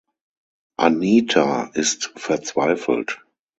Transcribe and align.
Anita 0.79 1.69
ist 1.75 2.11
verzweifelt. 2.15 3.21